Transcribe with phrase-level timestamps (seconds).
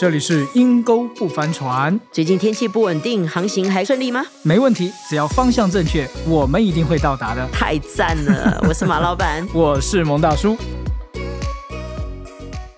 [0.00, 4.24] 这里是阴沟不翻船，最近天气不稳定，航行还顺利吗？
[4.44, 7.44] 没问题，只要方向正确，我们一定会到达的。
[7.52, 8.62] 太赞了！
[8.68, 10.56] 我是马老板， 我是蒙大叔。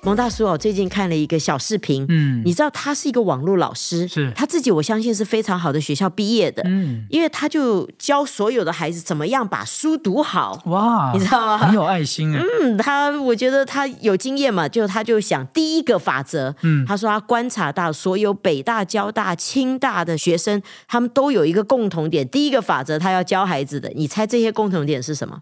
[0.03, 10.59] 蒙大叔哦，最近看了一个小视频，嗯你知道他是一个网络老师，是他自己，我相信是非常好的学校毕业的，嗯，因为他就教所有的孩子怎么样把书读好。
[10.67, 12.43] 哇，你知道吗很有爱心哎。
[12.63, 25.41] 嗯，他我觉得他有经验嘛，就他就想第一个法则，嗯他说他观察到所有北大、交大、清大的学生，他们都有一个共同点，第一个法则他要教孩子的，你猜这些共同点是什么？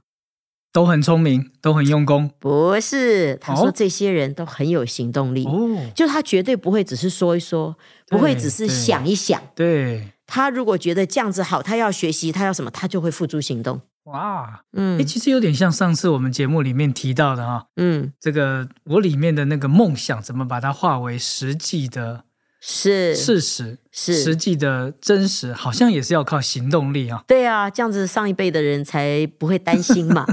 [0.73, 2.31] 都很聪明，都很用功。
[2.39, 3.73] 不是，他说哦？
[3.75, 5.91] 这些人都很有行动力，哦。
[5.95, 7.77] 就他绝对不会只是说一说，
[8.09, 9.41] 不会只是想一想。
[9.55, 13.81] 对，他如果觉得这样子好，他要学习，他要什么，他就会付诸行动。
[14.05, 15.01] 哇，嗯。
[15.01, 22.25] 哎，其实有点像上次我们节目里面提到的哈、嗯，这个我里面的那个梦想，怎么把它化为实际的
[22.61, 27.23] 是事实，是实际的真实，好像也是要靠行动力啊。
[27.27, 30.27] 对啊，这样子上一辈的人才不会担心嘛。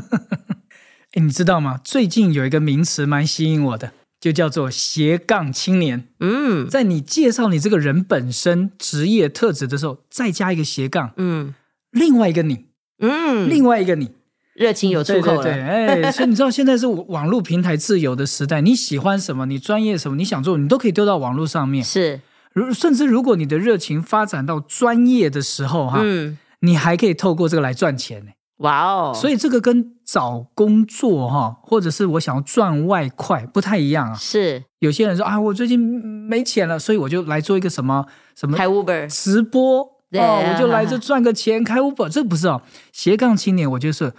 [1.14, 1.80] 哎，你知道吗？
[1.84, 6.08] 最近有一个名词蛮吸引我的，就叫做斜杠青年。
[6.20, 11.54] 嗯在你介绍你这个人本身职业特质的时候，再加一个斜杠，嗯
[11.92, 12.66] 另外一个你，
[13.00, 14.12] 嗯，另外一个你，
[14.56, 15.44] 热情有出口了。
[15.44, 21.84] 对对对，哎， 所以你知道现在是网络平台自由的时代，你喜欢什么，你专业什么，你想做，你都可以丢到网络上面。
[21.84, 22.22] 是，
[22.54, 28.32] 如甚至如果你的热情发展到专业的时候，哈，嗯，你还可以透过这个来赚钱呢。
[28.60, 34.16] 哇哦，所以这个跟找工作哈，或者是我想要赚外快不太一样啊。
[34.16, 42.62] 是有些人说啊，我最近没钱了，所以我就来做一个什么什么开 Uber，直播对哦，我就来这赚个钱开 Uber，这不是哦。
[42.94, 44.14] 斜杠青年，我就是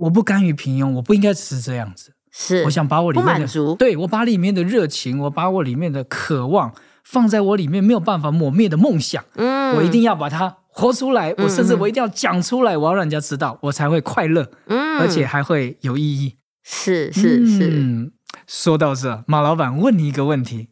[0.00, 2.12] 我不甘于平庸，我不应该只是这样子。
[2.32, 16.36] 是我想把我里面的满足对我把里面的热情，我把我里面的渴望放在我里面没有办法抹灭的梦想，嗯我一定要把它活出来，我甚至嗯我一定要讲出来，我要让人家知道，我才会快乐，嗯而且还会有意义。
[16.62, 18.12] 是是是，嗯，
[18.46, 20.68] 说到这，马老板问你一个问题：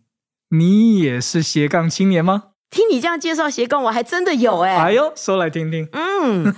[0.50, 2.53] 你也是斜杠青年吗？
[2.70, 5.88] 听你这样介绍斜杠，我还真的有 哎、哎呦，说来听听。
[5.92, 6.52] 嗯，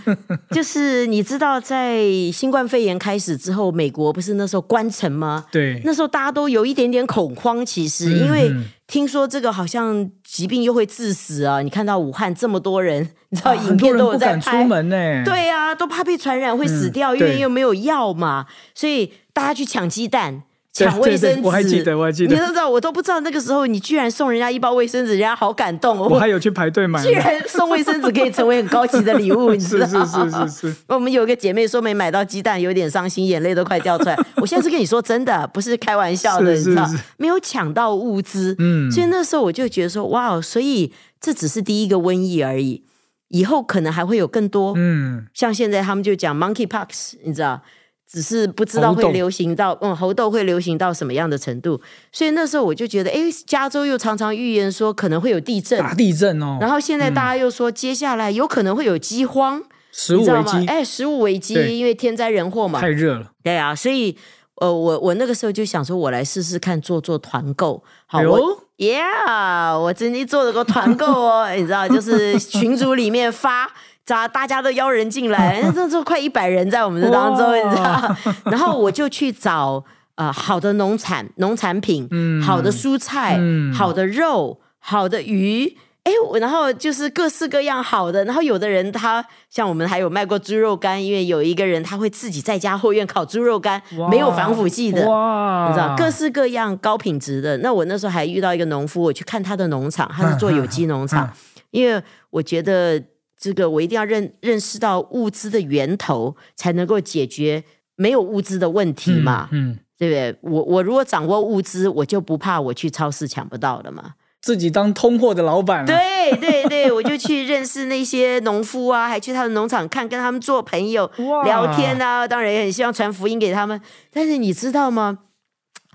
[0.50, 2.00] 就是你知道，在
[2.33, 5.44] 新冠肺炎开始之后，美国不是那时候关城吗？
[5.53, 11.61] 对，那时候大家都有一点点恐慌，其实、嗯因为嗯听说这个好像疾病又会致死啊！
[11.61, 20.44] 你看到武汉这么多人， 你知道啊影片都有在出，门呢。，对啊，都怕被传染会死掉，嗯因为又没有药嘛，所以大家去抢鸡蛋。
[20.76, 26.09] 对抢卫生纸，我还记得我还记得你都知道，我都不知道那个时候你居然送人家一包卫生纸，人家好感动哦。
[26.10, 27.03] 我还有去排队买。
[27.03, 30.47] 居然送卫生纸可以成为很高级的礼物，你知是道是吗？
[30.47, 34.16] 是是是，我们有一个姐妹说没买到鸡蛋，有点伤心，眼泪都快掉出来。
[34.37, 42.84] 我现在是跟你说真的，不是开玩笑的，是你知道是是，没有抢到物资，嗯所以那时候我就觉得说，哇，哦所以这只是第一个瘟疫而已，
[43.28, 44.75] 以后可能还会有更多。
[44.76, 47.62] 嗯，像现在他们就讲 monkeypox，你知道，
[48.11, 51.81] 只是不知道会流行到嗯猴痘会流行到什么样的程度，
[52.12, 60.17] 所以那时候我就觉得，哎，加州又常常预言说可能会有地震，大地震哦，然后现在大家又说接下来有可能会有饥荒，食？
[60.17, 60.67] 物危机。
[60.67, 62.81] 哎，食物危机，因为天灾人祸嘛。
[62.81, 63.33] 太，热了。
[63.43, 64.17] 对啊，所以
[64.61, 68.31] 呃，我我那个时候就想说，我来试试看做做团购，好，哎呦。
[68.33, 73.67] 我 Yeah，我曾经做了个团购哦， 你知道，就是群组里面发。
[74.06, 78.17] 咋大家都邀人进来，那 这这快一百人在我们的当中，你知道？
[78.47, 79.84] 然后我就去找
[80.15, 85.77] 呃好的农产农产品，嗯好的蔬菜，嗯好的肉，好的鱼。
[86.05, 97.59] 哎，我然后就是各式各样好的，然后有的人他像我们还有卖过猪肉干，因为有一个人他会自己在家后院烤猪肉干，哇没有防腐剂的，哇，你知道各式各样高品质的。
[97.59, 101.28] 那我那时候还遇到一个农夫，我去看他的农场，他是做有机农场，
[101.73, 102.00] 因为
[102.31, 103.03] 我觉得
[103.39, 107.63] 这个我一定要认认识到物资的源头，才能够解决
[107.97, 110.37] 没有物资的问题嘛，嗯，对不对？
[110.41, 114.15] 我我如果掌握物资，我就不怕我去超市抢不到了嘛。
[114.43, 115.87] 自己当通货的老板了。
[115.87, 121.11] 对对对，我就去认识那些农夫啊，还去他的农场看，跟他们做朋友
[121.44, 122.29] 聊天啊。
[122.29, 123.81] 当然也很希望传福音给他们。
[124.12, 125.19] 但是你知道吗？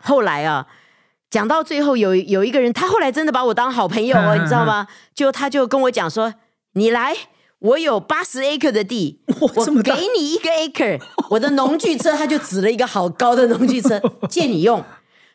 [0.02, 0.68] 后来啊，
[1.30, 4.86] 讲到最后有有一个人，他后来真的把我当好朋友哦，嗯你知道吗？
[5.16, 6.34] 就他就跟我讲说
[6.74, 7.16] ：“你来，
[7.60, 9.22] 我有八十 acre 的地，
[9.56, 14.84] 我给你一个 acre，我的农具车，他就指了一个好高的农具车 借你用，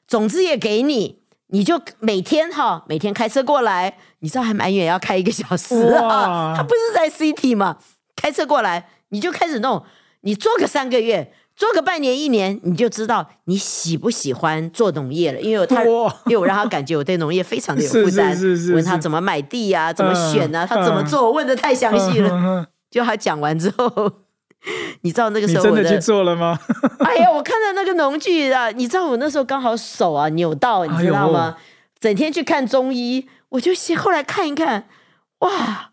[0.06, 6.53] 种子也给你。”你就每天哈，每天开车过来，你知道还蛮远，要开一个小时啊。
[6.56, 7.79] 他不是在 city 嘛，
[8.17, 9.85] 开车过来，你就开始弄，
[10.23, 15.41] 你做个三个月，做个半年一年，你就知道你喜不喜欢做农业了。
[15.41, 22.29] 因为他，哇因为我让他感觉我对农业非常的有是负担，是是是是问他怎么买地啊，怎么选啊，嗯他怎么做，我问的太详细了。
[22.29, 22.67] 了。
[22.91, 24.12] 就他讲完之后，
[25.00, 26.58] 你知道那个你时候我真的去做了吗？
[27.00, 31.56] 哎呀，我看到那个农具啊，你知道我那时候刚好手啊扭到，你知道吗？
[31.99, 34.87] 整天去看中医，我就先后来看一看，
[35.38, 35.91] 哇，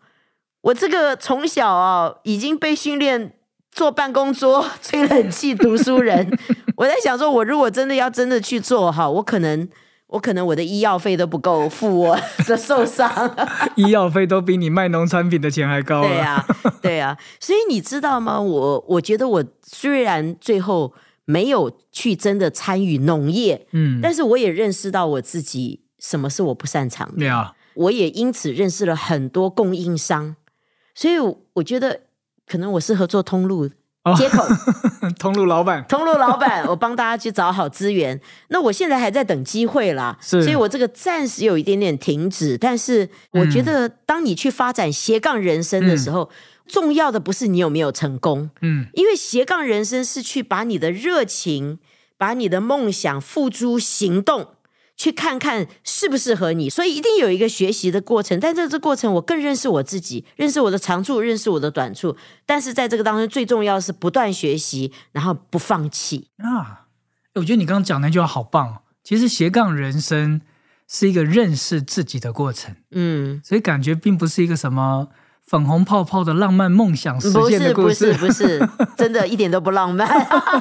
[0.60, 3.32] 我这个从小啊已经被训练
[3.74, 6.26] 坐办公桌、 吹冷气读书人，
[6.76, 9.68] 我在想说，我如果真的要真的去做哈，我可能。
[10.08, 12.16] 我可能我的医药费都不够付我
[12.46, 13.10] 的受伤，
[13.74, 16.08] 医药费都比你卖农产品的钱还高了。
[16.08, 16.46] 对呀、
[16.82, 18.38] 对呀、所以你知道吗？
[18.40, 20.92] 我我觉得我虽然最后
[21.24, 30.36] 没有去真的参与农业，嗯，但是我也认识到我自己什么是我不擅长的，对啊，我也因此认识了很多供应商，
[30.94, 31.14] 所以
[31.54, 32.02] 我觉得
[32.46, 33.68] 可能我适合做通路
[34.04, 34.44] 哦接口。
[35.18, 38.20] 通路老板通路老板， 我帮大家去找好资源。
[38.48, 42.56] 那我现在还在等机会啦，是所以我这个暂时有一点点停止。
[42.58, 46.30] 但是我觉得，当你去发展斜杠人生的时候，
[46.66, 51.78] 重要的不是你有没有成功，嗯，因为斜杠人生是去把你的热情、
[52.16, 54.48] 把你的梦想付诸行动。
[54.96, 58.38] 去看看适不适合你，所以一定有一个学习的过程。
[58.38, 62.16] 但在这过程，我更认识我自己，认识我的长处，认识我的短处。
[62.46, 66.28] 但是在这个当中，最重要的是不断学习，然后不放弃。
[66.38, 66.86] 啊，
[67.34, 68.82] 我觉得你刚刚讲那句话好棒哦。
[69.02, 70.40] 其实斜杠人生
[70.88, 75.08] 是一个认识自己的过程，嗯，所以感觉并不是一个什么
[75.46, 78.18] 粉红泡泡的浪漫梦想实不是不现的故事是。
[78.18, 80.08] 不是，真的一点都不浪漫，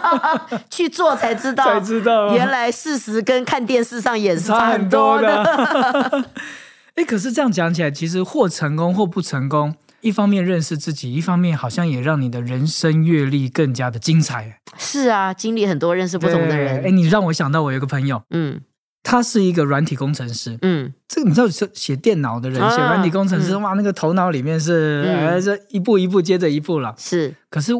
[0.70, 5.44] 去做才知道，才知道啊原来事实跟看电视上演是差很多多的。
[5.44, 6.26] 的。
[6.96, 14.60] 哎，可是这样讲起来，其实或成功或不成功，一方面认识自己，一方面好像也让你的人生阅历更加的精彩。
[14.78, 16.98] 是啊，经历很多，认识不同的人哎，人。
[16.98, 18.62] 你让我想到我有个朋友，嗯
[19.04, 20.58] 他是一个软体工程师。
[20.62, 23.62] 嗯，这个你知道，写写电脑的人，啊写软体工程师，嗯。
[23.62, 25.04] 哇，那个头脑里面是
[25.44, 26.96] 这一步一步接着一步了。
[26.98, 27.36] 是。
[27.50, 27.74] 可是，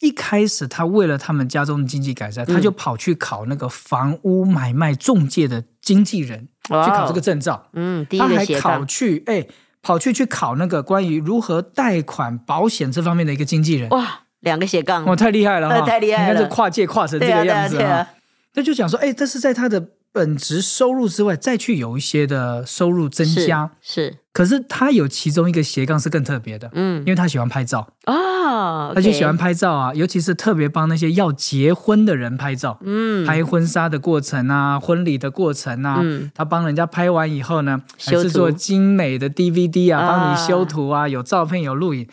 [0.00, 7.68] 一开始他为了他们家中的经济改善，他就跑去考那个房屋买卖中介的经纪人，去考这个证照。
[7.72, 9.46] 嗯，第一他还考去，哎，
[9.80, 13.88] 跑去去考那个关于如何贷款、保险这方面的一个经纪人。
[13.88, 15.06] 哇，两个斜杠。
[15.06, 16.28] 哇，，太厉害了太厉害了。
[16.28, 18.06] 你看这跨界跨成这个样子对啊，
[18.52, 19.80] 那就讲说，哎，这是在他的
[20.16, 23.70] 本职收入之外，再去有一些的收入增加。
[23.82, 42.08] 是，可是他有其中一个斜杠是更特别的，嗯因为他喜欢拍照，哦，他就喜欢拍照啊，尤其是特别帮那些要结婚的人拍照，嗯拍婚纱的过程啊，婚礼的过程啊，嗯他帮人家拍完以后呢，还修图制作精美的 DVD 啊，啊帮你修图啊，有照片有录影。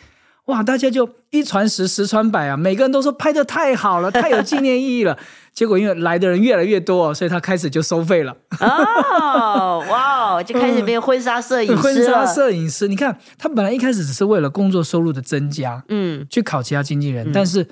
[0.46, 2.56] 哇，大家就一传十，十传百啊！
[2.56, 5.18] 每个人都说拍的太好了，太有纪念意义了。
[5.54, 8.36] 结果因为来的人越来越多，所以他开始就收费了。
[8.60, 12.26] 哦，哇哦，就开始变婚纱摄影师婚纱。
[12.26, 17.66] 摄影师，你看他本来一开始只是为了工作收入的增加，嗯去考其他经纪人，但是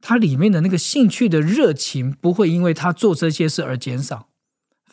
[0.00, 4.28] 他里面的那个兴趣的热情不会因为他做这些事而减少，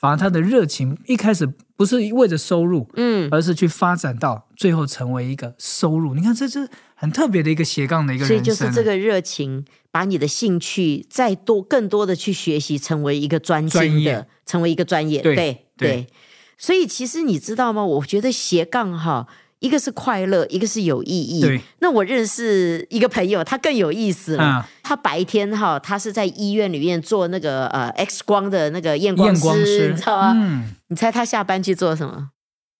[0.03, 1.47] 反而他的热情一开始
[1.77, 6.13] 不是为着收入，嗯，而是去发展到最后成为一个收入。
[6.13, 8.69] 你看，这是很特别的一个斜杠的一个所以人生啊。
[8.69, 15.21] 就是这个热情，把你的兴趣再多更多的去学习，成为一个专精的，成为一个专业。
[15.21, 16.07] 对对对
[16.57, 17.85] 所以其实你知道吗？
[17.85, 19.29] 我觉得斜杠哈。
[19.63, 21.61] 一个是快乐，一个是有意义。
[21.79, 24.43] 那我认识一个朋友，他更有意思了。
[24.43, 30.33] 啊他白天哈，他是在医院里面做那个呃 X 光的那个验光验师，光师，你知道吗？
[30.35, 32.31] 嗯，你猜他下班去做什么？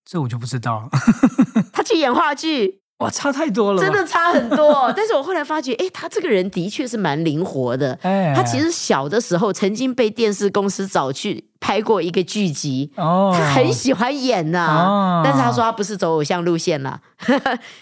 [0.04, 0.90] 这我就不知道了。
[1.72, 4.92] 他去演话剧，哇，差太多了，真的差很多。
[4.94, 7.98] 但是我后来发觉，哎，他这个人的确是蛮灵活的。
[8.02, 17.00] 哎，他其实小的时候曾经被电视公司找去拍过一个剧集，哦，他很喜欢演呐、哦但是他说他不是走偶像路线啦。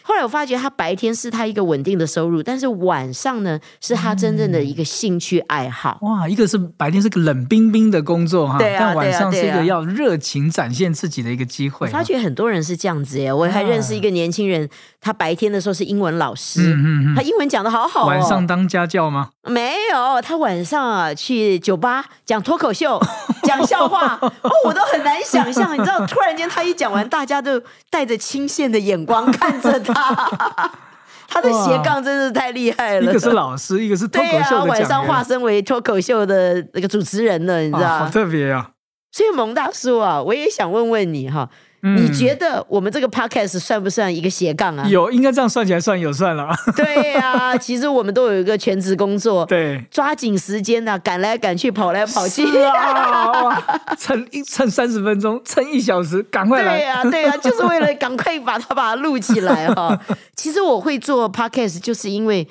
[0.03, 5.99] 后来我发觉他白天是他一个稳定的收入，但是晚上呢是他真正的一个兴趣爱好。
[6.03, 14.69] 哇，一个是白天是个冷冰冰的工作哈，对啊但晚上是一个要热情展现自己的一个机会发觉很多人是这样子耶，我还认识一个年轻人，
[15.01, 18.07] 他白天的时候是英文老师，嗯嗯嗯，他英文讲的好好哦。
[18.07, 19.31] 晚上当家教吗？
[19.45, 23.01] 没有，他晚上啊去酒吧讲脱口秀、
[23.43, 25.75] 讲笑话，哦，我都很难想象。
[25.75, 30.31] 你知道，突然间他一讲完，大家都带着倾羡的眼光看着他。
[31.29, 33.11] 他的斜杠真是太厉害了。
[33.11, 37.89] 一个是老师，一个是脱口对啊，秀的讲晚上化，身为脱口秀的那个主持人了，你知道？
[37.89, 38.69] 啊好特别啊！
[39.11, 41.49] 所以蒙大叔啊，我也想问问你哈，
[41.85, 44.87] 你觉得我们这个 podcast 算不算一个斜杠啊？
[44.89, 46.49] 有，应该这样算起来算有算了。
[46.77, 53.61] 对呀，其实我们都有一个全职工作，对，抓紧时间呐，赶来赶去，跑来跑去啊，
[53.99, 56.79] 撑一撑三十分钟，撑一小时，赶快来。
[56.79, 59.99] 对呀，对呀， 就是为了赶快把它把它录起来哈。
[60.37, 62.47] 其实我会做 podcast，就是因为。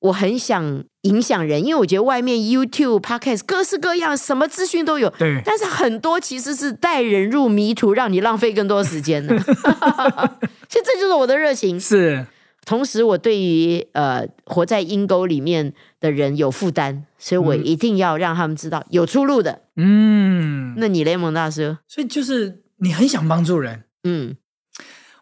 [0.00, 5.08] 我很想影响人，因为我觉得外面 YouTube、Podcast 各式各样，什么资讯都有。
[5.18, 9.36] 对，但是很多其实是带人入迷途，让你浪费更多时间的。
[10.68, 11.80] 其实这就是我的热情。
[11.80, 12.26] 是，
[12.64, 19.62] 同时我对于呃活在阴沟里面的人有负担，所以我一定要让他们知道有出路的。
[19.76, 23.84] 嗯，那你雷蒙大师，所以就是你很想帮助人。
[24.04, 24.36] 嗯，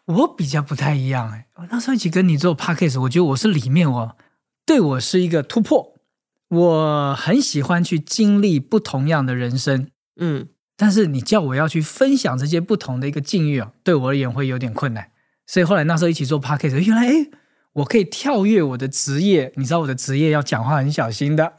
[0.05, 4.17] 我比较不太一样哎，我那时候一起跟你做 Podcast，我觉得我是里面我。
[4.65, 5.93] 对我是一个突破，
[6.49, 9.87] 我很喜欢去经历不同样的人生，
[10.19, 15.09] 嗯，但是你叫我要去分享这些不同的一个境遇啊，对我而言会有点困难。
[15.45, 17.27] 所以后来那时候一起做 p a r k a s 原来哎，
[17.73, 21.53] 我可以跳跃我的职业，你知道我的职业要讲话很小心的，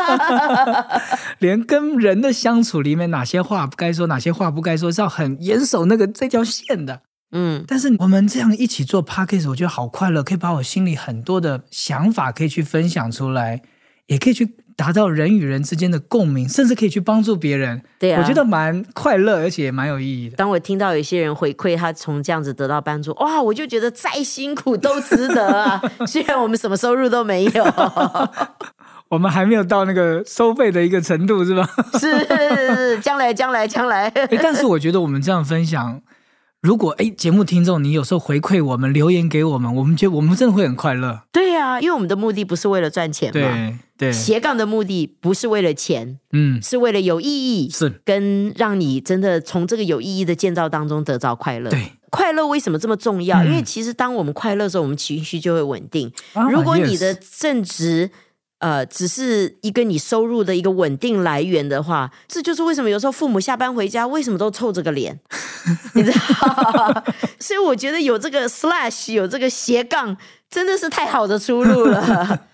[1.40, 7.00] 连跟人的相处里面哪些话不该说，哪些话不该说，是要很严守那个这条线的。
[7.32, 13.62] 嗯，但是我们这样一起做 podcast，我觉得好快乐，可以把我心里很多的想法可以去分享出来，
[14.06, 17.82] 也可以去达到人与人之间的共鸣，甚至可以去帮助别人。
[17.98, 20.36] 对啊，我觉得蛮快乐，而且也蛮有意义的。
[20.36, 25.80] 当我听到有些人回馈他从这样子得到帮助，哇，我就觉得再辛苦都值得啊！
[26.08, 27.64] 虽然我们什么收入都没有，
[29.08, 31.68] 我们还没有到那个收费的一个程度，是吧？
[32.00, 34.10] 是，将来，将来，将来。
[34.42, 36.00] 但是我觉得我们这样分享。
[36.62, 41.22] 如果哎，节目听众，你有时候回馈我们，留言给我们，我们觉得我们真的会很快乐。
[41.32, 43.32] 对呀，因为我们的目的不是为了赚钱嘛。
[43.32, 51.70] 对对，斜杠的目的不是为了钱，嗯，是为了有意义，是跟让你真的从这个有意义的建造当中得到快乐。
[51.70, 53.42] 对，快乐为什么这么重要？
[53.42, 56.12] 因为其实当我们快乐的时候，我们情绪就会稳定。
[56.50, 58.10] 如果你的正直。
[58.60, 65.18] 呃，只是一个你收入的一个稳定来源的话，这就是为什么有时候父母下班回家为什么都臭着个脸，
[65.94, 67.04] 你知道？
[67.40, 70.16] 所以我觉得有这个 slash 有这个斜杠，
[70.50, 72.46] 真的是太好的出路了。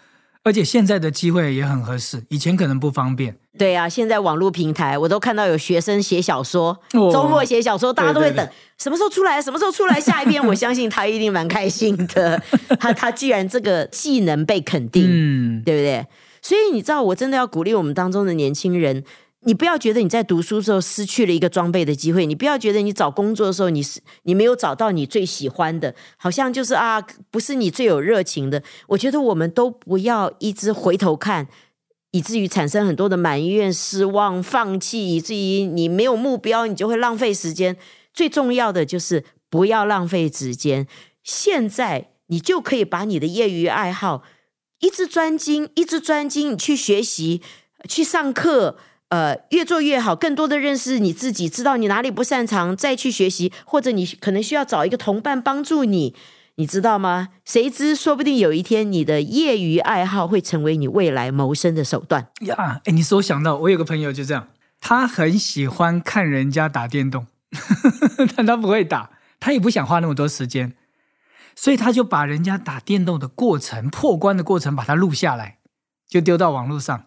[0.46, 3.36] 而且现在的机会也很合适，以前可能不方便。
[3.58, 8.48] 对啊，现在网络平台我都看到有学生写小说，周末写小说，大家都会等
[8.78, 10.40] 什么时候出来，什么时候出来下一篇。
[10.46, 12.40] 我相信他一定蛮开心的。
[12.78, 16.06] 他他既然这个技能被肯定，嗯，对不对？
[16.40, 19.02] 所以你知道，我真的要鼓励我们当中的年轻人。
[19.46, 27.00] 你不要觉得你在读书的时候失去了一个装备的机会，你不要觉得你找工作的时候你是你没有找到你最喜欢的，好像就是啊，
[27.30, 28.60] 不是你最有热情的。
[28.88, 31.46] 我觉得我们都不要一直回头看，
[32.10, 37.76] 以至于产生很多的埋怨、失望、放弃，以至于你没有目标，你就会浪费时间。
[38.12, 40.88] 最重要的就是不要浪费时间。
[41.22, 44.24] 现在你就可以把你的业余爱好
[44.80, 47.40] 一直专精，一直专精，你去学习，
[47.88, 48.76] 去上课。
[49.08, 56.14] 呃，越做越好，更多的认识你自己，知道你哪里不擅长，再去学习，或者你可能需要找一个同伴帮助你，
[56.56, 57.28] 你知道吗？
[57.44, 62.80] 谁知，说不定有一天你的业余爱好会成为你未来谋生的手段呀！
[62.84, 64.48] 哎，你说我想到，我有个朋友就这样，
[64.80, 67.26] 他很喜欢看人家打电动，
[68.36, 70.74] 但他不会打，他也不想花那么多时间，
[71.54, 75.58] 所以他就把人家打电动的过程、破关的过程，把它录下来，
[76.08, 77.05] 就丢到网络上。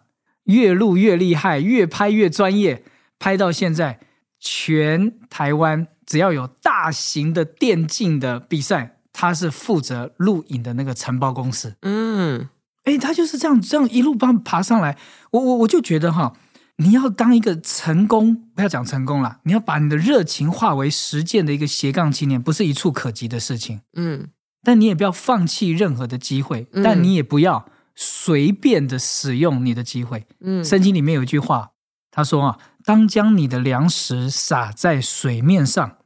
[0.50, 2.84] 越录越厉害，越拍越专业。
[3.18, 4.00] 拍到现在，
[4.38, 11.76] 全台湾只要有大型的电竞的比赛，他是负责录影的那个承包公司。
[11.82, 12.48] 嗯，
[12.84, 14.96] 哎，他就是这样这样一路帮爬上来。
[15.32, 16.32] 我我我就觉得哈，
[16.76, 23.82] 你要当一个成功，不要讲成功了，你要把你的热情化为实践的一个斜杠青年，不是一触可及的事情。
[23.94, 24.28] 嗯，
[24.64, 27.66] 但你也不要放弃任何的机会，但你也不要。
[28.02, 30.26] 随便的使用你的机会。
[30.40, 31.72] 嗯，圣经里面有一句话，
[32.10, 35.98] 他说啊，当将你的粮食撒在水面上，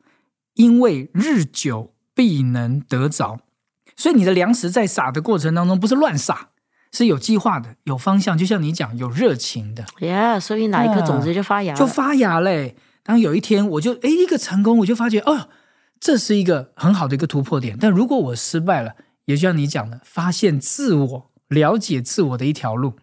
[0.55, 3.39] 因为日久必能得着。
[3.95, 6.49] 所以你的粮食在撒的过程当中，不是乱撒，
[6.91, 8.37] 是有计划的，有方向。
[8.37, 9.85] 就像你讲，有热情的。
[10.01, 12.75] 耶，所以哪一颗种子就发芽，就发芽嘞。
[13.05, 15.49] 当有一天我就哎一个成功，我就发觉哦，
[16.01, 17.79] 这是一个很好的一个突破点。
[17.81, 18.97] 但如果我失败了，
[19.27, 21.31] 也就像你讲的，发现自我。
[21.55, 22.97] 了解自我的一条路，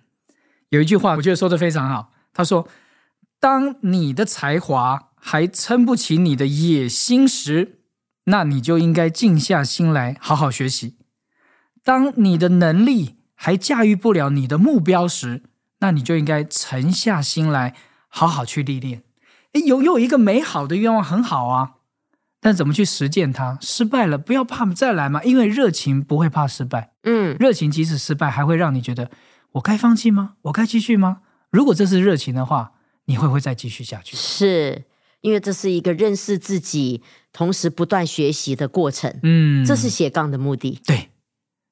[0.70, 2.12] 有一句话我觉得说的非常好。
[2.34, 2.68] 他说
[3.40, 7.80] ：“当你的才华还撑不起你的野心时，
[8.26, 10.96] 那你就应该静下心来好好学习；
[11.84, 15.44] 当你的能力还驾驭不了你的目标时，
[15.80, 17.76] 那你就应该沉下心来
[18.08, 19.04] 好好去历练。”
[19.54, 21.74] 诶，有有一个美好的愿望很好啊，
[22.42, 23.58] 但怎么去实践它？
[23.62, 26.92] 失败了不要怕，再来嘛，因为热情不会怕失败。
[27.04, 29.10] 嗯，热情即使失败，还会让你觉得
[29.54, 30.34] 我该放弃吗？
[30.42, 31.20] 我该继续吗？
[31.52, 32.74] 如果这是热情的话，
[33.06, 34.18] 你会不会再继续下去？
[34.18, 34.86] 是
[35.22, 39.20] 因为这是一个认识自己，同时不断学习的过程。
[39.24, 40.82] 嗯，这是斜杠的目的。
[40.86, 41.10] 对。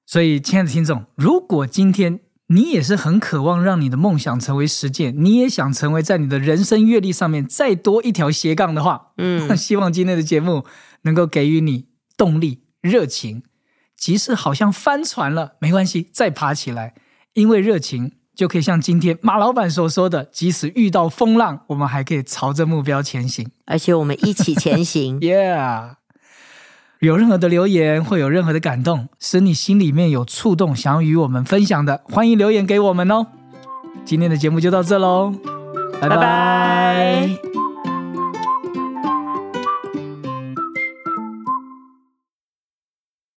[0.06, 2.20] 所以，亲爱的听众，如果今天
[2.52, 10.66] 你也是很渴望让你的梦想成为实践，你也想成为在你的人生阅历上面再多一条斜杠的话，嗯， 希望今天的节目
[11.04, 11.86] 能够给予你
[12.18, 13.44] 动力、热情。
[13.96, 16.96] 即使好像翻船了，没关系，再爬起来，
[17.34, 23.52] 因为热情就可以像今天马老板所说的，即使遇到风浪，我们还可以朝着目标前行。
[23.66, 25.20] 而且我们一起前行。
[25.22, 25.96] Yeah，
[27.00, 33.26] 有任何的留言会有任何的感动，使你心里面有触动，想要与我们分享的，欢迎留言给我们哦。
[34.04, 35.34] 今天的节目就到这喽，
[36.02, 37.30] 拜拜